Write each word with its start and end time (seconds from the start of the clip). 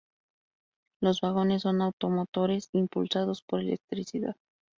Los 0.99 1.21
vagones 1.21 1.61
son 1.61 1.83
automotores 1.83 2.69
impulsados 2.73 3.43
por 3.43 3.59
electricidad. 3.59 4.35